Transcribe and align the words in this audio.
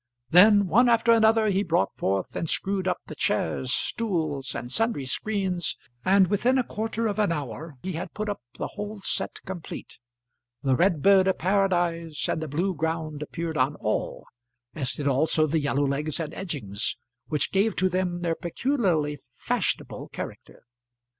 Then, 0.31 0.65
one 0.65 0.89
after 0.89 1.11
another, 1.11 1.51
he 1.51 1.61
brought 1.61 1.95
forth 1.95 2.35
and 2.35 2.49
screwed 2.49 2.87
up 2.87 2.97
the 3.05 3.13
chairs, 3.13 3.71
stools, 3.71 4.55
and 4.55 4.71
sundry 4.71 5.05
screens, 5.05 5.77
and 6.03 6.25
within 6.25 6.57
a 6.57 6.63
quarter 6.63 7.05
of 7.05 7.19
an 7.19 7.31
hour 7.31 7.75
he 7.83 7.91
had 7.91 8.15
put 8.15 8.27
up 8.27 8.41
the 8.57 8.69
whole 8.69 8.99
set 9.03 9.35
complete. 9.45 9.99
The 10.63 10.75
red 10.75 11.03
bird 11.03 11.27
of 11.27 11.37
paradise 11.37 12.27
and 12.27 12.41
the 12.41 12.47
blue 12.47 12.73
ground 12.73 13.21
appeared 13.21 13.57
on 13.59 13.75
all, 13.75 14.25
as 14.73 14.93
did 14.93 15.07
also 15.07 15.45
the 15.45 15.59
yellow 15.61 15.85
legs 15.85 16.19
and 16.19 16.33
edgings 16.33 16.97
which 17.27 17.51
gave 17.51 17.75
to 17.75 17.87
them 17.87 18.21
their 18.21 18.33
peculiarly 18.33 19.19
fashionable 19.45 20.09
character. 20.09 20.63